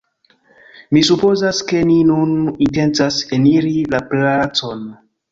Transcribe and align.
Mi 0.95 1.01
supozas, 1.09 1.59
ke 1.71 1.81
ni 1.89 1.97
nun 2.11 2.31
intencas 2.69 3.19
eniri 3.37 3.75
la 3.95 3.99
palacon 4.15 4.83